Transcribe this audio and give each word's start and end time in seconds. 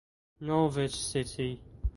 Norwich 0.39 0.97
City 0.97 1.61